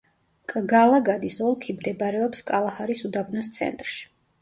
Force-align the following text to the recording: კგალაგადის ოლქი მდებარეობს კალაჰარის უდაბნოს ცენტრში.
კგალაგადის 0.53 1.37
ოლქი 1.51 1.77
მდებარეობს 1.77 2.45
კალაჰარის 2.51 3.07
უდაბნოს 3.13 3.55
ცენტრში. 3.63 4.15